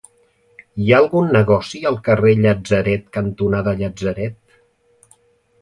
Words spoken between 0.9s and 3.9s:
ha algun negoci al carrer Llatzeret cantonada